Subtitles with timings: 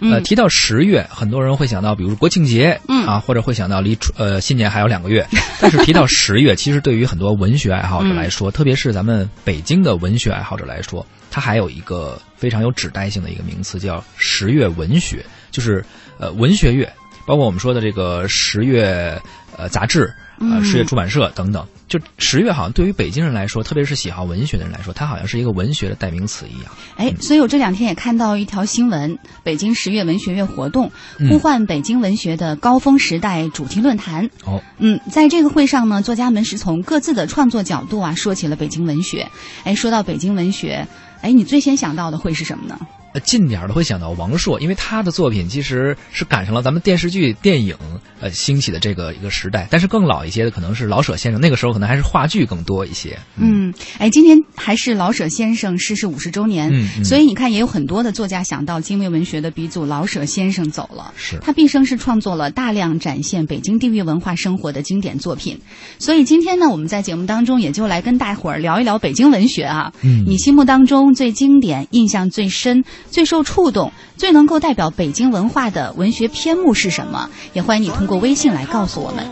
[0.00, 5.26] 呃，提到十月，很多人会想到，比如国庆节，嗯啊，或者会想到离呃新年还有两个月。
[5.60, 15.84] 但是提到十月，其实对于很多文学爱好者来说，特别是咱们北京的文学爱好者来说，它还有一个非常有指代性的一个名词，叫十月文学，就是
[16.18, 16.92] 呃文学月，
[17.26, 19.20] 包括我们说的这个十月
[19.56, 20.12] 呃杂志。
[20.38, 26.72] 呃，十月出版社等等，就十月好像对于北京人来说，特别是喜好文学的人来说，它好像是一个文学的代名词一样。
[26.96, 30.90] 哎，所以我这两天也看到一条新闻，北京十月文学月活动
[31.30, 34.28] 呼唤北京文学的高峰时代主题论坛。
[34.44, 39.26] 哦，嗯，在这个会上呢，作家们是从各自的创作角度啊，说起了北京文学。
[39.64, 40.86] 哎，说到北京文学，
[41.22, 42.78] 哎，你最先想到的会是什么呢？
[43.20, 47.76] 近点儿的会想到王朔，因为他的作品其实是赶上了咱们电视剧、电影
[48.20, 49.66] 呃兴起的这个一个时代。
[49.70, 53.18] 但是更老一些的可能是老舍先生，那个时候可能还是话剧更多一些。
[53.36, 61.12] 嗯，哎，今天还是老舍先生逝世五十周年，嗯嗯所以你看，也有很多的作家想到精卫文学的鼻祖老舍先生走了。
[61.16, 65.58] 是他毕生是创作了大量展现北京地域文化生活的经典作品，
[65.98, 69.92] 所以今天呢，我们在节目当中也就来跟大伙儿聊一聊北京文学啊。
[70.02, 77.30] 嗯你心目当中最经典、印象最深、最受触动、最能够代表北京文化的文学篇目是什么？
[77.52, 79.26] 也欢迎你通过微信来告诉我们。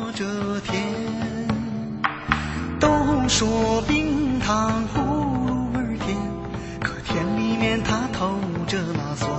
[2.81, 2.89] 都
[3.29, 5.01] 说冰糖葫
[5.47, 6.17] 芦儿甜，
[6.81, 9.31] 可甜里面它透着那酸。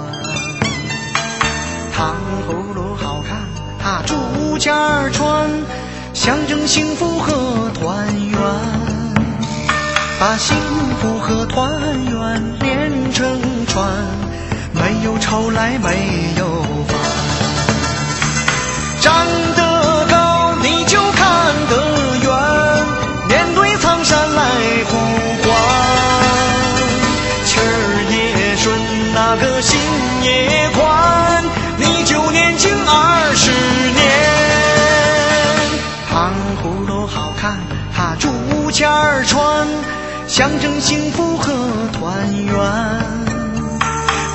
[1.93, 2.15] 糖
[2.47, 3.47] 葫芦好看，
[3.79, 5.49] 它竹签儿穿，
[6.13, 8.39] 象征幸福和团圆。
[10.19, 10.57] 把幸
[10.99, 13.85] 福和团圆连成串，
[15.05, 16.97] 有愁来没有烦。
[18.99, 19.13] 站
[19.55, 21.73] 得高你就看得
[22.23, 22.27] 远，
[23.29, 24.41] 面对苍山来
[24.89, 24.97] 呼
[25.43, 25.47] 唤。
[27.45, 27.61] 气儿
[28.09, 28.75] 也顺，
[29.13, 29.79] 那个心
[30.23, 31.43] 也宽，
[31.77, 33.51] 你就年轻二十
[33.93, 34.01] 年。
[36.09, 37.59] 糖葫芦好看，
[37.95, 39.67] 它竹签儿穿，
[40.27, 41.53] 象征幸福和
[41.93, 43.34] 团圆。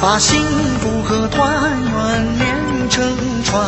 [0.03, 0.43] 把幸
[0.81, 3.05] 福和团圆连成
[3.45, 3.63] 串，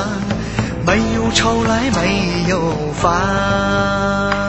[0.86, 4.41] 没有愁来没有烦。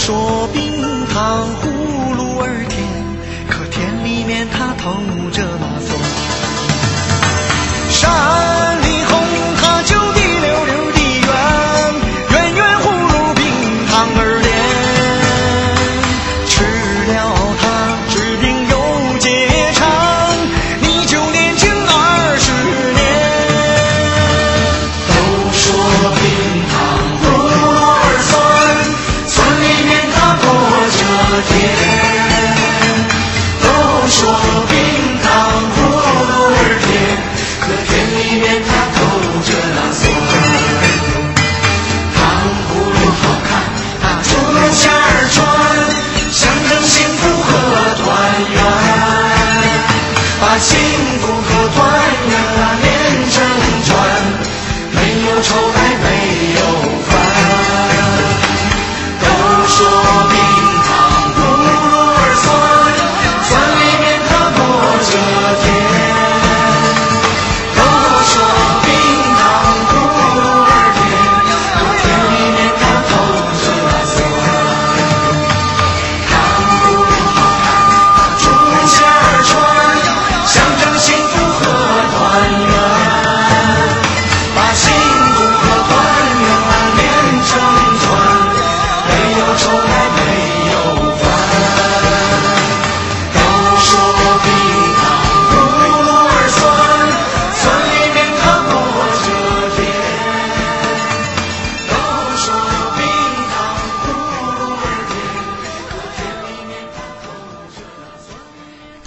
[0.00, 0.80] 说冰
[1.12, 2.78] 糖葫芦儿甜，
[3.50, 4.92] 可甜里面它透
[5.32, 5.90] 着那酸。
[7.90, 8.57] 山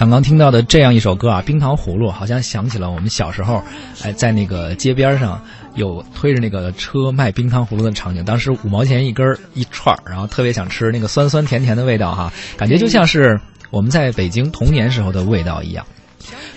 [0.01, 3.61] 刚刚听到的这样一首歌啊，《冰糖葫芦》，好像想起了我们小时候，
[4.03, 5.39] 哎，在那个街边上
[5.75, 8.25] 有推着那个车卖冰糖葫芦的场景。
[8.25, 13.39] 当时五毛钱一根一串，然后特别想吃那个酸酸甜甜的味道哈，感觉就像是
[13.69, 15.85] 我们在北京童年时候的味道一样。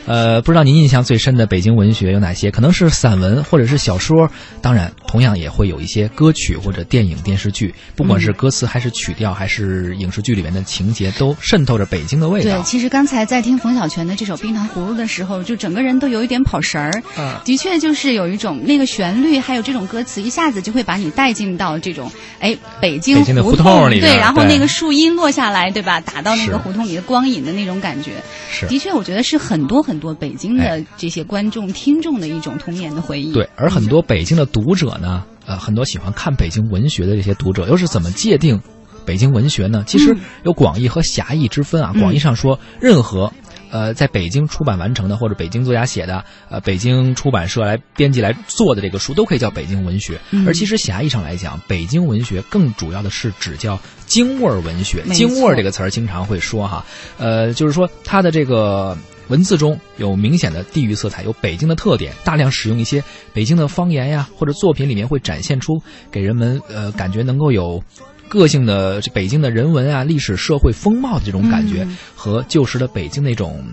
[0.07, 2.51] 呃，不知道您印象最深的北京文学有哪些？
[2.51, 4.31] 可能是散文或者是小说，
[4.61, 12.51] 当然同样也会有一些歌曲或者电影电视剧，不管是歌词还是曲调，还是影视剧里面的情节，都渗透着北京的味道。
[12.51, 17.03] 对，其实刚才在听冯小泉的这首《冰糖葫芦》的时候，就整个人都有一点跑神儿。
[17.19, 22.11] 嗯的确就是有一种那个旋律，还有这种歌词，一下子就会把你带进到这种
[22.41, 26.01] 哎北京北京的胡胡同里对，然后那个树荫落下来，对吧？
[26.01, 28.13] 打到那个胡同里的光影的那种感觉，
[28.51, 33.33] 是的确，我觉得是很多很多北京的哎这些观众、听众的一种童年的回忆。
[33.33, 38.61] 对，而很多北京的读者呢，呃，很多喜欢看北京文学的这些读者，又是怎么界定
[39.05, 39.85] 北京文学呢？
[39.87, 41.93] 其实嗯有广义和狭义之分啊。
[41.95, 43.33] 嗯广义上说，任何。
[43.75, 50.17] 呃，在北京出版完成的，或者北京作家写的，呃，北京出版社来编辑来做的这个书，都可以叫北京文学。
[50.31, 53.77] 嗯而其实狭义上来讲，北京文学更主要的是指叫
[54.07, 55.03] 京味儿文学。
[55.13, 56.87] 京味儿这个词儿经常会说哈，
[57.19, 65.83] 呃，就是说它的这个文字中有明显的地域色彩，有北京的特点，大量使用一些北京的方言呀，或者作品里面会展现出
[66.13, 67.83] 给人们呃感觉能够有。
[68.29, 73.65] 个性的这北京的人文啊、历史、社会风貌的这种感觉，嗯和旧时的北京那种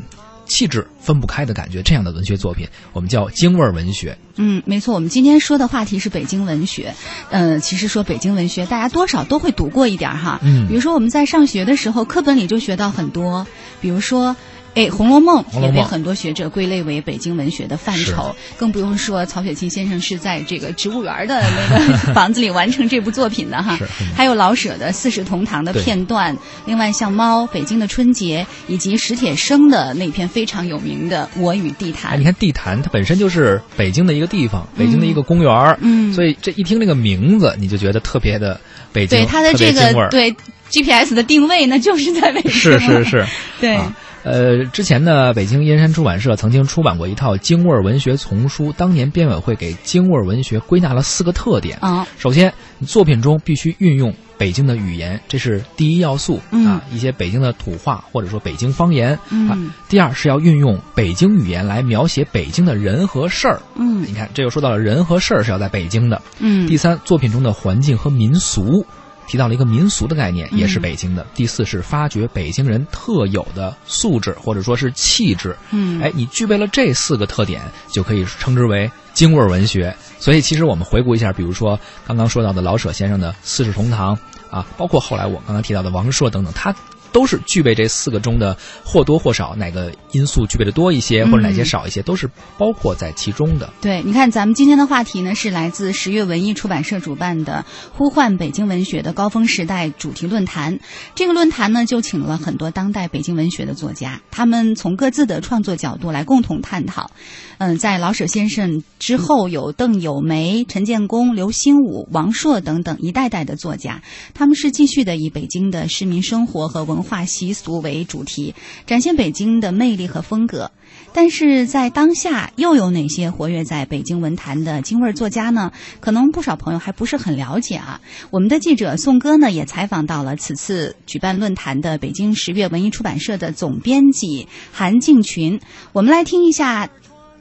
[0.45, 4.17] 气质分不开的感觉，这样的文学作品，我们叫京味儿文学。
[4.35, 6.93] 嗯，没错，我们今天说的话题是北京文学。
[7.29, 10.39] 呃，其实说北京文学，大家多少都会读过一点儿哈。
[10.43, 13.47] 嗯比如说我们在上学的时候，课本里就学到很多，
[13.79, 14.35] 比如说。
[14.73, 23.77] 哎，《红楼梦》也被很多学者归类为北京文学的范畴，更不用说曹雪芹先生是在这个植物园的那个 房子里完成这部作品的哈。
[24.15, 32.15] 还有老舍的《四世同堂》的片段，另外像《猫》、北京的春节，以及史铁生的那篇非常有名的《我与地坛哎，》。
[32.17, 38.59] 你看地坛，它本身就是北京的一个地方，北京的一个公园儿嗯所以这一听这个名字，你就觉得特别的
[38.93, 40.33] 北京，对它的这个对
[40.69, 42.51] GPS 的定位，那就是在北京。
[42.51, 43.25] 是是， 是，
[43.59, 51.77] 对，啊呃，之前呢，北京燕山出版社曾经出版过一套京味儿文学丛书，当年编委会给京味儿文学归纳了四个特点。
[51.81, 52.53] 啊，首先，
[52.85, 59.57] 作品中必须运用北京的语言，这是第一要素、嗯啊，一些北京的土话或者说北京方言、嗯啊。
[59.89, 63.59] 第二是要运用北京语言来描写北京的人和事儿。
[63.75, 66.21] 嗯你看，这又说到了人和事儿是要在北京的。
[66.39, 68.85] 嗯，第三，作品中的环境和民俗，
[69.31, 71.25] 提到了一个民俗的概念，嗯也是北京的。
[71.33, 75.55] 第四是发掘北京人特有的素质或者说是气质。
[75.69, 79.95] 嗯，哎，你具备了这四个特点，就可以称之为京味儿文学。
[80.19, 84.13] 所以，其实我们回顾一下，比如说刚刚说到的老舍先生的《四世同堂》
[84.53, 86.75] 啊，包括后来我刚刚提到的王朔等等，他。
[87.11, 93.69] 都是具备这四个中的或多或少哪个因素具备的多一些，或者哪些嗯少一些，都是包括在其中的。
[93.81, 100.79] 对，你看咱们今天的话题呢，是来自十月文艺出版社主办的“呼唤北京文学的高峰时代”主题论坛。
[101.15, 107.11] 这个论坛呢，就请了很多当代北京文学的作家，他们从各自的创作角度来共同探讨。
[107.57, 114.01] 嗯，在老舍先生之后，有邓友梅、陈建功、刘心武、王朔等等一代代的作家，
[114.33, 118.53] 他们是继续的以北京的市民生活和文化习俗为主题，
[118.85, 120.71] 展现北京的魅力和风格。
[121.13, 125.71] 但是在当下，又有哪些活跃在北京文坛的京味作家呢？
[125.99, 127.99] 可能不少朋友还不是很了解啊。
[128.29, 135.59] 我们的记者宋哥呢，也采访到了此次举办论坛的北京十月文艺出版社的总编辑韩静群。
[135.91, 136.89] 我们来听一下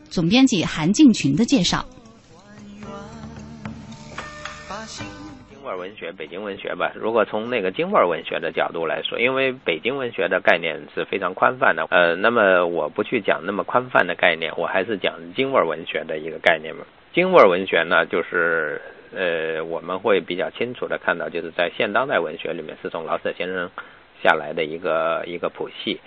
[0.09, 1.87] 总编辑韩静群的介绍。
[4.89, 5.07] 京
[5.71, 6.93] 味文学，北京文学吧。
[6.95, 16.85] 如果从那个京味文学的角度来说，因为北京文学的概念是非常宽泛的，呃，那么我不去讲那么宽泛的概念，我还是讲京味文学的一个概念嘛。
[17.13, 18.81] 京味文学呢，就是
[19.15, 23.71] 呃，我们会比较清楚的看到，就是在现当代文学里面是从老舍先生
[24.23, 26.01] 下来的一个一个谱系。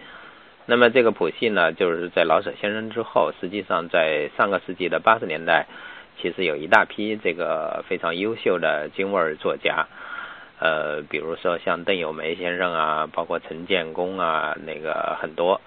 [0.66, 5.68] 那么这个谱系呢，就是在老舍先生之后，实际上在上个世纪的八十年代。
[6.22, 9.88] 其实有一大批这个非常优秀的京味儿作家，
[10.60, 15.60] 呃，比如说像邓友梅先生啊，包括陈建功啊，那个很多，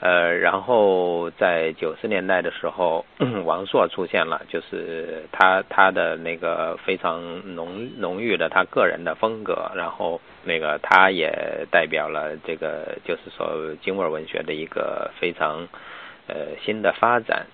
[0.00, 3.04] 呃，然后在九十年代的时候，
[3.44, 15.66] 王朔出现了，就是他他的那个非常浓浓郁的他个人的风格，然后那个他也代表了这个就是说京味文学的一个非常
[16.28, 17.46] 呃新的发展。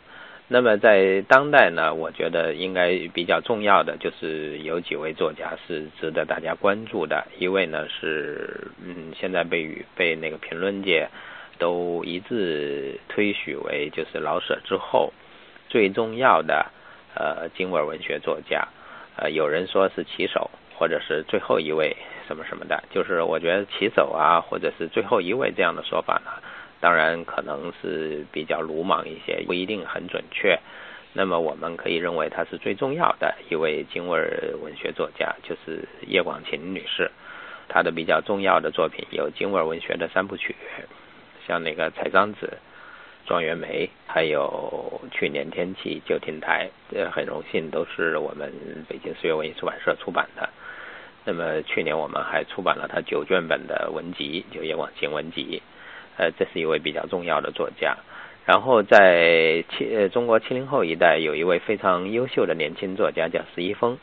[0.48, 7.26] 那么在当代呢，我觉得应该比较重要的就是有几位作家是值得大家关注的。
[7.38, 11.08] 一位呢是嗯，现在被与被那个评论界
[11.58, 15.12] 都一致推许为就是老舍之后
[15.68, 16.66] 最重要的
[17.16, 18.68] 呃京味文学作家。
[19.16, 21.96] 呃，有人说是旗手，或者是最后一位
[22.28, 22.84] 什么什么的。
[22.90, 26.30] 就是我觉得旗手啊，或者是最后一位这样的说法呢，
[26.80, 30.58] 当然可能是比较鲁莽一些，不一定很准确。
[31.12, 34.18] 那么我们可以认为她是最重要的一位京味
[34.62, 37.10] 文学作家，就是叶广芩女士。
[37.68, 40.54] 她的比较重要的作品有京味文学的三部曲，
[41.46, 42.46] 像那个《采桑子》。
[43.28, 48.52] 庄元梅，还有去年天气旧亭台，呃，很荣幸都是我们
[48.88, 50.48] 北京四月文艺出版社出版的。
[51.24, 55.60] 那么去年我们还出版了他九卷本的文集，就叶广芩文集，
[56.16, 57.96] 呃，这是一位比较重要的作家。
[58.44, 63.98] 然后在七呃中国七零后一代有一位非常优秀的年轻作家叫石一峰，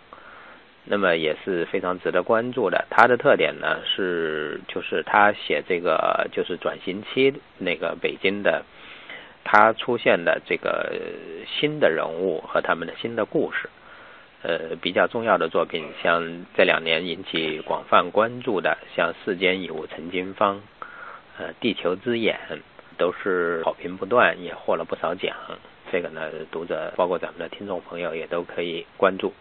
[0.85, 2.85] 那么也是非常值得关注的。
[2.89, 8.63] 他的特点呢是就是他写这个就是转型期那个北京的。
[9.45, 10.93] 他出现的这个
[11.45, 13.69] 新的人物和他们的新的故事，
[14.41, 20.55] 呃，比较重要的作品，像这两年引起广泛关注的，像《世间已无陈金芳》，
[21.37, 22.39] 呃，《地球之眼》，
[22.97, 25.35] 都是好评不断，也获了不少奖。
[25.91, 26.21] 这个呢，
[26.51, 29.33] 读者包括咱们的听众朋友也都可以关注。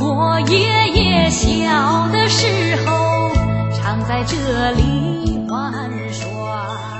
[0.00, 0.58] 我爷
[0.88, 3.14] 爷小的时候。
[3.84, 5.13] 常在这里。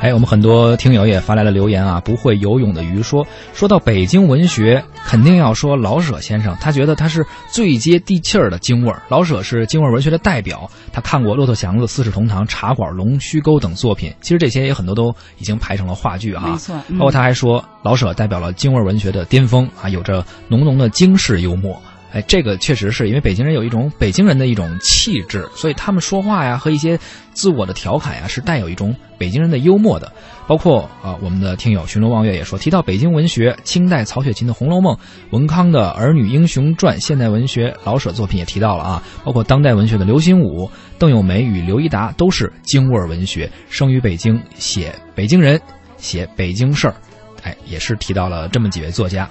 [0.04, 1.98] 哎，我们很多听友也发来了留言啊。
[1.98, 6.54] 不会游泳的鱼说，说到北京文学，肯定要说老舍先生。
[6.60, 9.00] 他觉得他是最接地气儿的京味儿。
[9.08, 10.70] 老舍是京味儿文学的代表。
[10.92, 14.12] 他看过《骆驼祥子》《四世同堂》《茶馆》《龙须沟》等作品。
[14.20, 15.08] 其实这些也很多都
[15.38, 16.50] 已经排成了话剧哈。
[16.50, 16.76] 没错。
[16.98, 21.80] 包括他还说，老舍代表了京味儿文学的巅峰啊，有着浓浓的京式幽默。
[22.14, 26.96] 哎，这个确实是因为北京人有一种北京人的一种气质，所以他们说话呀和一些
[27.32, 30.12] 自我的调侃呀是带有一种北京人的幽默的。
[30.46, 34.94] 包括啊，我们的听友寻龙望月也说，提到北京文学，清代曹雪芹的《红楼梦》，
[35.30, 45.60] 文康的《儿女英雄传》，现代文学老舍作品也提到了啊，包括当代文学的刘心武、邓友梅与刘一达都是京味文学，生于北京，写北京人，
[45.96, 46.94] 写北京事儿，
[47.42, 49.28] 哎，也是提到了这么几位作家。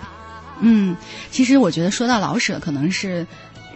[0.59, 0.95] 嗯，
[1.31, 3.25] 其实我觉得说到老舍，可能是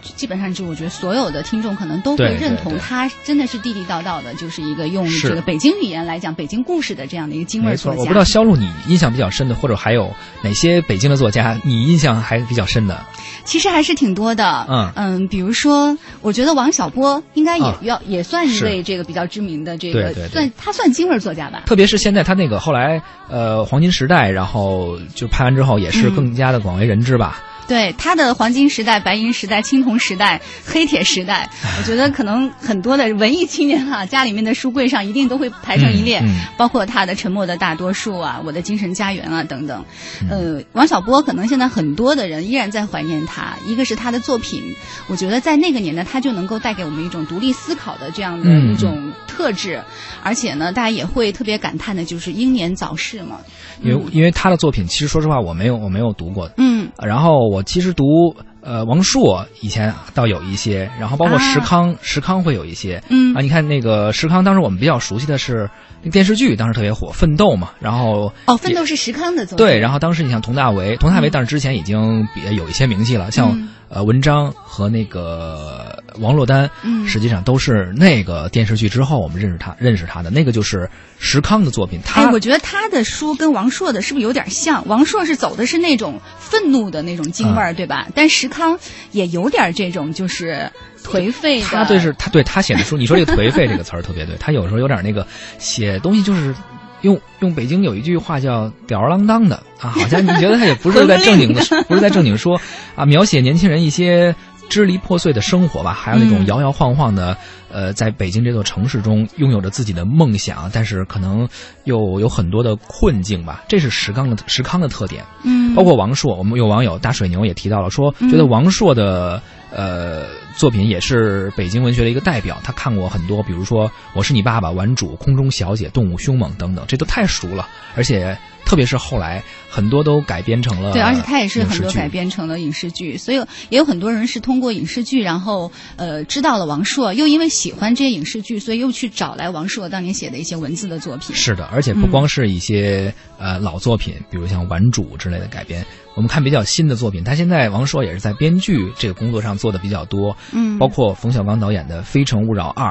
[0.02, 7.98] 基本上就我觉得所有的听众可能都会认同他真的是地地道道的，就是一个用这个北京语言来讲北京故事的这样的一个京味作家。
[7.98, 10.12] 我不知道肖路你印象比较深的，或者还有
[10.42, 13.04] 哪些北京的作家你印象还比较深的？
[13.44, 21.62] 其实还是挺多的，嗯嗯，比如说，我觉得王小波应该也要也算一位这个比较知名的这个算他算京味作家吧。
[21.66, 27.42] 特别是现在他那个后来呃黄金时代，然后就拍完之后也是更加的广为人知吧。
[27.68, 31.48] 对他的黄金时代、白银时代、青铜时代、黑铁时代，
[31.78, 36.20] 我觉得可能很多的文艺青年哈，家里面的书柜上一定都会排成一列，
[36.56, 39.84] 包括他的《沉默的大多数》啊，《我的精神家园》啊等等。
[40.30, 44.62] 呃，王小波可能现在很多的人依然在怀念他，一个是他的作品，
[45.06, 49.82] 我觉得在那个年代他就能够带给我们一种独立思考的这样的一种特质，
[50.22, 53.40] 而且呢，大家也会特别感叹的就是英年早逝嘛。
[53.82, 57.57] 因为因为他的作品，其实说实话我没有我没有读过，嗯，然后我。
[57.58, 63.34] 我其实读呃王朔以前倒有一些，然后包括石康，石康会有一些，嗯。
[63.34, 65.68] 啊，你看那个石康，当时我们比较熟悉的是
[66.02, 80.88] 那电视剧，当时特别火《奋斗》嘛，然后哦，《奋斗》是石康的作品，对，然后当时你像佟大为，佟大为但是之前已经比有一些名气了，像呃文章和那个王珞丹，嗯，实际上都是那个电视剧之后我们认识他认识他的那个就是
[81.18, 82.00] 石康的作品。
[82.04, 84.86] 他我觉得他的书跟王朔的是不是有点像？
[84.86, 86.20] 王朔是走的是那种。
[86.38, 88.06] 愤怒的那种京味儿，对吧？
[88.14, 88.78] 但石康
[89.12, 90.72] 也有点这种，就是
[91.04, 91.66] 颓废的。
[91.66, 94.36] 他对是，他对他写的书，你说这个颓废这个词儿特别对。
[94.38, 95.26] 他有时候有点那个
[95.58, 96.54] 写东西，就是
[97.02, 102.60] 用用北京有一句话叫吊儿郎当的啊，好像你觉得他也不是在正经的，不是在正经说
[102.94, 104.34] 啊，描写年轻人一些
[104.68, 107.36] 支离破碎的生活吧，还有那种摇摇晃晃的。
[107.70, 111.48] 呃，在北京这座城市中，拥有着自己的梦想，但是可能
[111.84, 113.64] 又有很多的困境吧。
[113.68, 115.24] 这是石刚的石康的特点。
[115.44, 120.24] 嗯，包括王朔，我们有网友大水牛也提到了，说觉得王朔的呃
[120.56, 122.58] 作品也是北京文学的一个代表。
[122.64, 127.68] 他看过很多，比如说《我是你爸爸》《玩主》《空中小姐》《动物凶猛》等等，这都太熟了。
[127.94, 133.38] 而且特别是后来很多都改编成了对，而且他也是很多改编成了影视剧，所以
[133.70, 137.48] 也有很多人是通过影视剧，然后呃知道了王朔，又因为。
[137.58, 141.34] 喜欢这些影视剧，所以又去找来王朔当年写的一些文字的作品。
[141.34, 145.84] 是的，而且不光是一些呃老作品，比如像《顽主》之类的改编。
[146.14, 150.36] 我们看比较新的作品，他现在王朔也是在编剧这个工作上做的比较多。
[150.52, 152.90] 嗯，包括冯小刚导演的《非诚勿扰二》，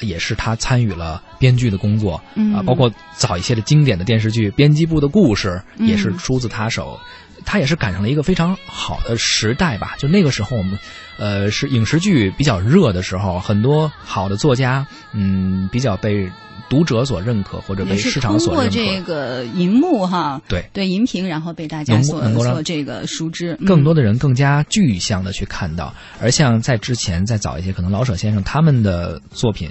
[0.00, 5.48] 也是他参与了编剧的工作，嗯啊，包括早一些的经典的电视剧《编辑部的故事》
[5.78, 6.98] 嗯也是出自他手。
[7.44, 10.76] 他也是赶上了一个非常好的时代吧，就那个时候我们，
[11.16, 16.28] 呃，是影视剧比较热的时候，很多好的作家，嗯，比较被
[16.68, 18.70] 读者所认可或者被市场所认可。
[18.70, 25.94] 这个荧幕哈，对对荧屏，然后被大家所所这个熟知，嗯更多的人更加具象的去看到。
[26.20, 29.70] 而像在之前再早一些，可能老舍先生他们的作品，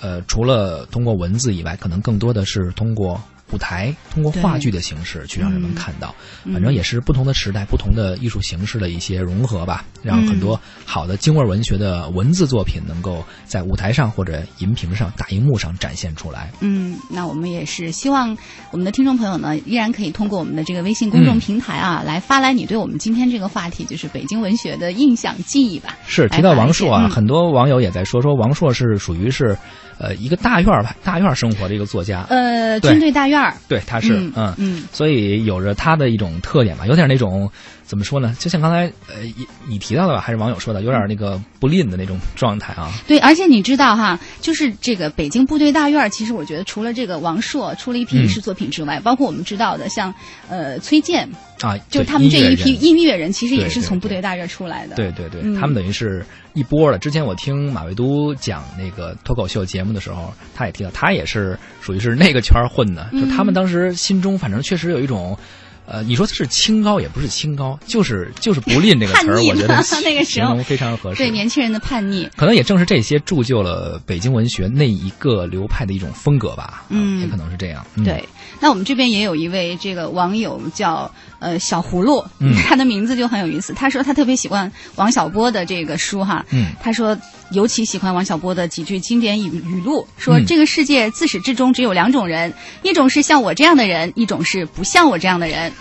[0.00, 6.14] 呃，除了通过文字以外，可能更多的是通过舞台、通过话剧的形式去让人们嗯看到。
[6.44, 16.50] 嗯反正也是不同的时代、不同的艺术形式的一些融合吧，让很嗯多好的京味文学的文字作品能够在舞台上或者银屏上、大荧幕上展现出来。
[16.60, 18.36] 嗯，那我们也是希望
[18.70, 25.96] 我们的听众朋友呢，依然可以通过我们的这个微信公众嗯平台啊，来发来你对我们今天这个话题，就是北京文学的印象记忆吧。
[26.06, 29.56] 是提到王朔啊，嗯很多网友也在说，说王朔是属于是，
[29.98, 32.26] 呃，一个大院儿吧，大院儿生活的一个作家。
[32.28, 34.82] 呃，军队大院儿，对，他是嗯嗯嗯。
[34.92, 37.50] 所以有着他的一种特点吧，有点那种
[37.92, 38.34] 怎么说呢？
[38.38, 42.90] 就像刚才呃你你提到的吧，还是网友说的，有点那个不吝的那种状态啊。
[43.06, 50.14] 对，而且你知道哈，就是这个北京部队大院，其实我觉得除了这个王朔出了一批影视作品之外，包括我们知道的像
[50.48, 51.28] 呃崔健，
[51.60, 54.96] 啊，就是他们这一批音乐人其实也是从部队大院出来的。
[54.96, 56.98] 对对对，嗯他们等于是一波的。
[56.98, 63.06] 之前我听马未都讲那个脱口秀节目的时候，他也提到，他也是属于是那个圈混的。
[63.12, 65.38] 嗯就他们当时心中反正确实有一种，
[65.86, 71.18] 呃，你说是清高也不是清高，就是就是不吝这个词儿，我觉得 嘛那个时候形容非常合适。
[71.18, 72.28] 对年轻人的叛逆。
[72.36, 76.84] 可能也正是这些铸就了北京文学那一个流派的一种风格吧。
[76.88, 77.84] 嗯也可能是这样。
[77.96, 78.26] 嗯、对，
[78.60, 83.72] 那我们这边也有一位这个网友叫呃小葫芦，嗯 他的名字就很有意思。
[83.74, 87.16] 他说他特别喜欢王小波的这个书哈，嗯他说
[87.52, 95.72] 尤其喜欢王小波的几句经典语语录，说嗯这个世界自始至终只有两种人，一种是像我这样的人，一种是不像我这样的人。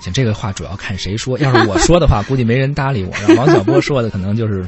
[0.00, 1.38] 行，这个话主要看谁说。
[1.38, 3.10] 要是我说的话，估计没人搭理我。
[3.12, 4.62] 然后王小波说的，可能就是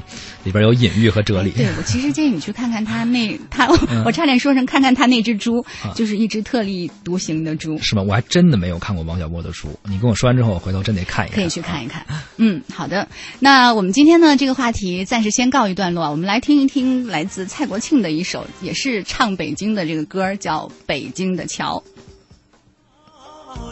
[0.44, 1.50] 里边有隐喻和哲理。
[1.50, 7.78] 对我其实建议你去看看他那 他，嗯我差点说成看看他那只猪，啊就是一只特立独行的猪。
[7.78, 8.02] 是吗？
[8.02, 9.68] 我还真的没有看过王小波的书。
[9.84, 11.36] 你跟我说完之后，我回头真得看一看。
[11.36, 12.04] 可以去看一看。
[12.36, 13.06] 嗯，好的。
[13.38, 16.10] 那我们今天呢，这个话题暂时先告一段落啊。
[16.10, 21.82] 我们来听一听来自蔡国庆的一首，也是唱北京的这个歌，叫《北京的桥》。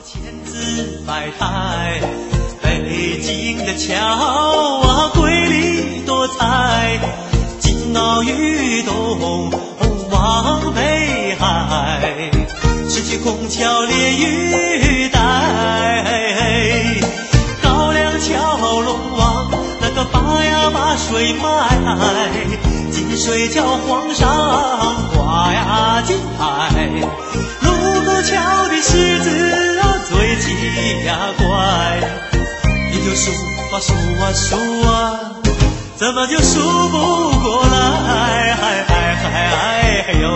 [0.05, 2.01] 千姿百态，
[2.63, 3.97] 北京的桥
[4.81, 6.99] 啊，瑰丽多彩，
[7.59, 9.51] 金鳌玉洞
[10.11, 12.31] 望北海，
[12.89, 15.21] 十七孔桥连玉带，
[17.63, 21.69] 高粱桥龙王那个把呀把水卖，
[22.91, 24.27] 金水桥皇上
[25.15, 26.89] 挂呀金牌。
[27.63, 27.71] 卢
[28.05, 29.58] 沟桥的狮子，
[30.41, 31.99] 奇呀怪，
[32.93, 33.31] 你就数
[33.73, 34.57] 啊数啊数
[34.89, 34.91] 啊，
[35.97, 36.97] 怎么就数不
[37.41, 37.77] 过来？
[38.53, 38.57] 哎
[38.89, 38.93] 哎
[39.25, 39.37] 哎
[40.09, 40.27] 哎呦！